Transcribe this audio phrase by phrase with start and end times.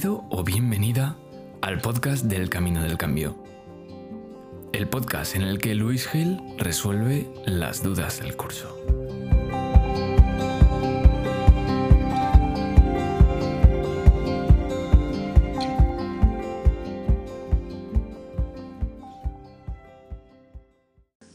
[0.00, 1.16] Bienvenido o bienvenida
[1.60, 3.36] al podcast del Camino del Cambio.
[4.72, 8.74] El podcast en el que Luis Gil resuelve las dudas del curso.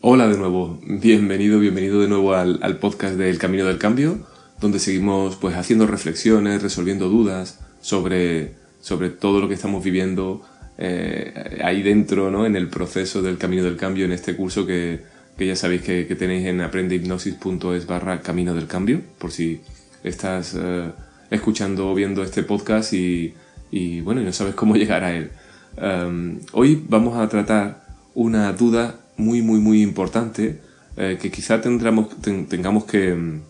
[0.00, 4.20] Hola de nuevo, bienvenido, bienvenido de nuevo al, al podcast del Camino del Cambio,
[4.58, 10.40] donde seguimos pues haciendo reflexiones, resolviendo dudas, sobre, sobre todo lo que estamos viviendo
[10.78, 12.46] eh, ahí dentro, ¿no?
[12.46, 15.02] en el proceso del camino del cambio, en este curso que,
[15.36, 19.60] que ya sabéis que, tenéis en aprendehipnosis.es barra camino del cambio, por si
[20.02, 20.92] estás eh,
[21.30, 23.34] escuchando o viendo este podcast y,
[23.70, 25.30] y, bueno, y no sabes cómo llegar a él.
[25.76, 30.58] Um, hoy vamos a tratar una duda muy, muy, muy importante
[30.96, 33.40] eh, que quizá tendremos, ten, tengamos que,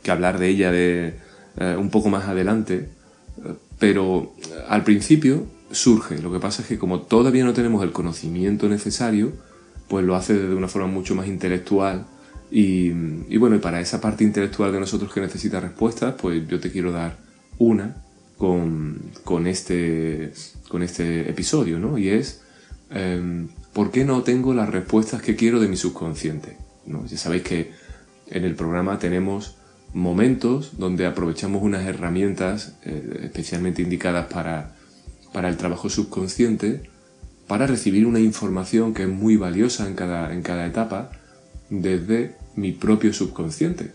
[0.00, 1.14] que, hablar de ella de,
[1.76, 2.88] un poco más adelante,
[3.84, 4.32] pero
[4.66, 6.16] al principio surge.
[6.22, 9.34] Lo que pasa es que como todavía no tenemos el conocimiento necesario,
[9.88, 12.06] pues lo hace de una forma mucho más intelectual.
[12.50, 12.88] Y,
[13.36, 17.18] bueno, para esa parte intelectual de nosotros que necesita respuestas, pues yo te quiero dar
[17.58, 18.02] una
[18.38, 20.32] con, con, este,
[20.70, 21.98] con este episodio, ¿no?
[21.98, 22.40] Y es,
[22.90, 26.56] eh, ¿por qué no tengo las respuestas que quiero de mi subconsciente?
[26.86, 27.04] ¿no?
[27.04, 27.72] Ya sabéis que
[28.30, 29.56] en el programa tenemos
[29.94, 34.74] momentos donde aprovechamos unas herramientas eh, especialmente indicadas para,
[35.32, 36.82] para el trabajo subconsciente,
[37.46, 41.12] para recibir una información que es muy valiosa en cada, en cada etapa
[41.70, 43.92] desde mi propio subconsciente.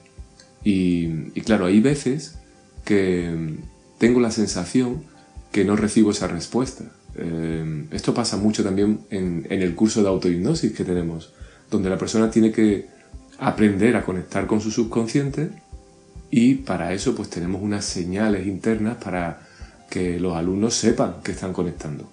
[0.64, 2.40] Y, y, claro, hay veces
[2.86, 3.58] que
[3.98, 5.04] tengo la sensación
[5.52, 6.86] que no recibo esa respuesta.
[7.16, 11.34] Eh, esto pasa mucho también en, en el curso de autohipnosis que tenemos,
[11.70, 12.88] donde la persona tiene que
[13.38, 15.50] aprender a conectar con su subconsciente
[16.32, 19.42] y para eso pues tenemos unas señales internas para
[19.90, 22.10] que los alumnos sepan que están conectando.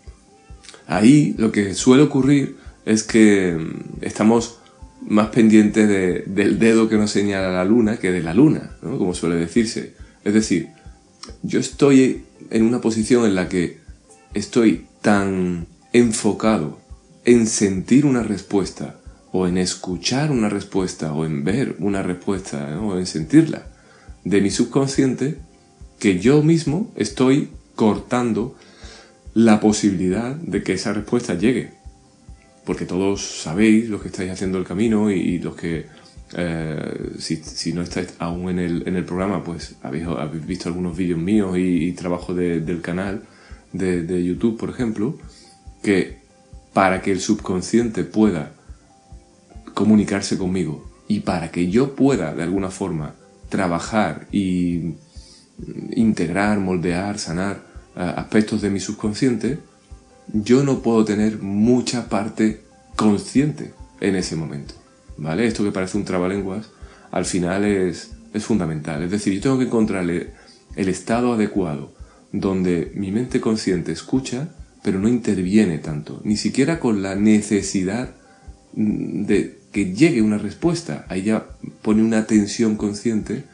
[0.87, 4.59] Ahí lo que suele ocurrir es que mm, estamos
[5.03, 9.15] más pendientes de, del dedo que nos señala la luna que de la luna, como
[9.15, 9.95] suele decirse.
[10.25, 10.69] Es decir,
[11.43, 13.79] yo estoy en una posición en la que
[14.33, 16.79] estoy tan enfocado
[17.25, 18.99] en sentir una respuesta
[19.33, 23.67] o en escuchar una respuesta o en ver una respuesta o en sentirla
[24.27, 25.39] de mi subconsciente
[26.01, 28.57] que yo mismo estoy cortando
[29.35, 31.71] la posibilidad de que esa respuesta llegue.
[32.65, 35.87] Porque todos sabéis, los que estáis haciendo el camino y, los que,
[36.37, 40.97] eh, si, no estáis aún en el, en el programa, pues habéis, habéis, visto algunos
[40.97, 43.23] vídeos míos y, trabajo de, del canal
[43.73, 45.17] de YouTube, por ejemplo,
[45.85, 46.19] que
[46.73, 48.55] para que el subconsciente pueda
[49.73, 53.15] comunicarse conmigo y para que yo pueda de alguna forma
[53.49, 54.95] trabajar y
[55.93, 57.63] integrar, moldear, sanar
[57.97, 59.59] uh, aspectos de mi subconsciente,
[60.33, 62.63] yo no puedo tener mucha parte
[62.97, 64.75] consciente en ese momento.
[65.19, 65.47] ¿Vale?
[65.47, 66.71] Esto que parece un trabalenguas,
[67.11, 69.03] al final es, es fundamental.
[69.03, 70.33] Es decir, yo tengo que encontrarle
[70.75, 71.95] el estado adecuado
[72.33, 74.49] donde mi mente consciente escucha,
[74.83, 78.15] pero no interviene tanto, ni siquiera con la necesidad
[78.75, 81.07] de que llegue una respuesta.
[81.09, 81.47] Ahí ya
[81.87, 83.45] pone una tensión consciente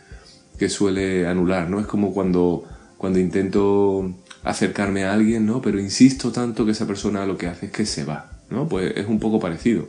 [0.58, 1.80] que suele anular, ¿no?
[1.80, 2.64] Es como cuando,
[2.96, 4.10] cuando intento
[4.42, 5.60] acercarme a alguien, ¿no?
[5.60, 8.66] Pero insisto tanto que esa persona lo que hace es que se va, ¿no?
[8.70, 9.86] Pues es un poco parecido.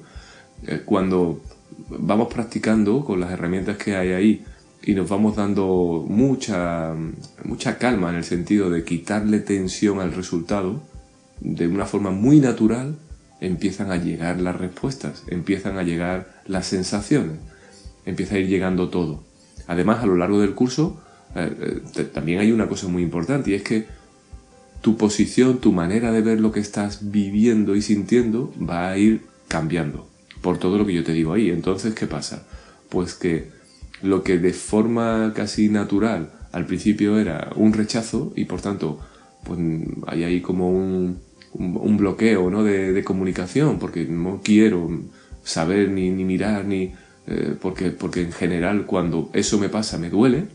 [0.67, 1.41] Eh, cuando
[1.87, 4.43] vamos practicando con las herramientas que hay ahí
[4.81, 6.93] y nos vamos dando mucha,
[7.45, 10.83] mucha calma en el sentido de quitarle tensión al resultado,
[11.39, 12.97] de una forma muy natural,
[13.39, 17.37] empiezan a llegar las respuestas, empiezan a llegar las sensaciones,
[18.05, 19.23] empieza a ir llegando todo.
[19.67, 21.01] Además, a lo largo del curso
[21.35, 23.85] eh, eh, también hay una cosa muy importante y es que
[24.81, 29.21] tu posición, tu manera de ver lo que estás viviendo y sintiendo va a ir
[29.47, 30.07] cambiando
[30.41, 31.49] por todo lo que yo te digo ahí.
[31.49, 32.45] Entonces, ¿qué pasa?
[32.89, 33.49] Pues que
[34.01, 38.99] lo que de forma casi natural al principio era un rechazo y por tanto
[39.43, 39.59] pues
[40.07, 41.17] hay ahí como un,
[41.97, 42.63] bloqueo ¿no?
[42.63, 44.89] de, comunicación, porque no quiero
[45.43, 46.93] saber ni mirar, ni
[47.27, 50.47] eh, porque, porque en general cuando eso me pasa me duele,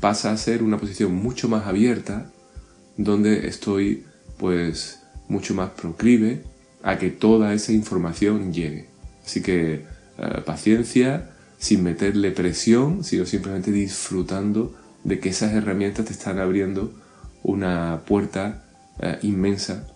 [0.00, 2.30] pasa a ser una posición mucho más abierta,
[2.96, 4.04] donde estoy
[4.38, 6.42] pues mucho más proclive
[6.82, 8.88] a que toda esa información llegue.
[9.24, 9.84] Así que
[10.18, 14.74] eh, paciencia, sin meterle presión, sino simplemente disfrutando
[15.04, 16.92] de que esas herramientas te están abriendo
[17.42, 18.64] una puerta
[18.98, 19.86] eh, inmensa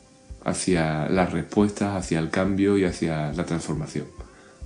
[0.44, 4.06] hacia las respuestas, hacia el cambio y hacia la transformación.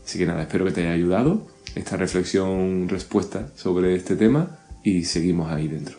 [0.09, 5.05] Así que nada, espero que te haya ayudado esta reflexión, respuesta sobre este tema y
[5.05, 5.99] seguimos ahí dentro.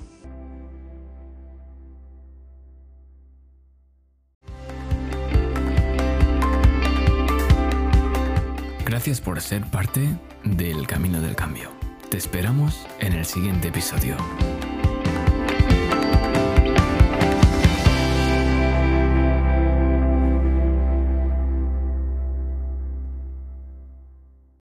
[8.84, 10.02] Gracias por ser parte
[10.44, 11.70] del Camino del Cambio.
[12.10, 14.16] Te esperamos en el siguiente episodio.